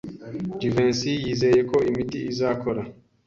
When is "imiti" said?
1.89-2.17